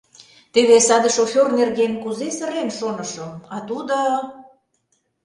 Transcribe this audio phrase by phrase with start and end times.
[0.53, 3.97] —Теве саде шофер нерген кузе сырен шонышым, а тудо...